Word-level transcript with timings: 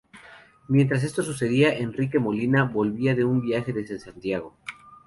Mientras 0.67 1.03
esto 1.03 1.21
sucedía, 1.21 1.77
Enrique 1.77 2.17
Molina, 2.17 2.63
volvía 2.63 3.13
de 3.13 3.23
un 3.23 3.39
viaje 3.39 3.71
desde 3.71 3.99
Santiago. 3.99 4.57